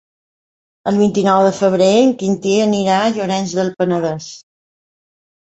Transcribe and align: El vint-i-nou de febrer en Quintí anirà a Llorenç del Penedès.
El 0.91 0.95
vint-i-nou 1.01 1.41
de 1.49 1.51
febrer 1.57 1.89
en 1.99 2.13
Quintí 2.23 2.55
anirà 2.63 2.97
a 3.03 3.13
Llorenç 3.19 3.55
del 3.61 3.73
Penedès. 3.83 4.31